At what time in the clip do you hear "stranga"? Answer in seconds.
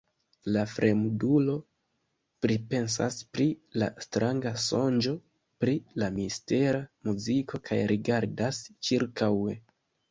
4.07-4.55